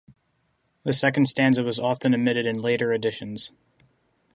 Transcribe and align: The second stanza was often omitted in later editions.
The 0.81 0.93
second 0.93 1.27
stanza 1.27 1.61
was 1.61 1.79
often 1.79 2.15
omitted 2.15 2.47
in 2.47 2.59
later 2.59 2.91
editions. 2.91 3.51